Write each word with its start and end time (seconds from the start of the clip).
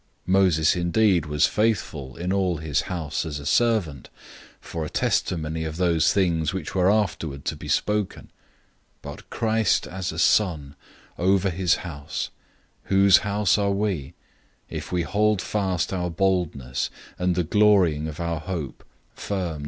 003:005 0.25 0.31
Moses 0.33 0.75
indeed 0.75 1.25
was 1.27 1.45
faithful 1.45 2.15
in 2.15 2.33
all 2.33 2.57
his 2.57 2.81
house 2.89 3.23
as 3.23 3.37
a 3.37 3.45
servant, 3.45 4.09
for 4.59 4.83
a 4.83 4.89
testimony 4.89 5.63
of 5.63 5.77
those 5.77 6.11
things 6.11 6.53
which 6.55 6.73
were 6.73 6.89
afterward 6.89 7.45
to 7.45 7.55
be 7.55 7.67
spoken, 7.67 8.31
003:006 9.03 9.03
but 9.03 9.29
Christ 9.29 9.81
is 9.85 9.91
faithful 9.91 9.99
as 9.99 10.11
a 10.11 10.17
Son 10.17 10.75
over 11.19 11.49
his 11.51 11.75
house; 11.85 12.31
whose 12.85 13.17
house 13.17 13.59
we 13.59 13.63
are, 14.09 14.13
if 14.73 14.91
we 14.91 15.03
hold 15.03 15.39
fast 15.39 15.93
our 15.93 16.09
confidence 16.09 16.89
and 17.19 17.35
the 17.35 17.43
glorying 17.43 18.07
of 18.07 18.19
our 18.19 18.39
hope 18.39 18.83
firm 19.13 19.41
to 19.45 19.49
the 19.49 19.53
end. 19.53 19.59